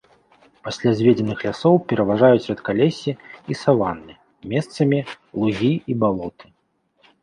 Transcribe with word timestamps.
Пасля 0.67 0.93
зведзеных 1.01 1.43
лясоў 1.47 1.75
пераважаюць 1.91 2.43
рэдкалессі 2.49 3.11
і 3.51 3.61
саванны, 3.63 4.13
месцамі 4.57 4.99
лугі 5.39 5.73
і 5.91 6.05
балоты. 6.05 6.57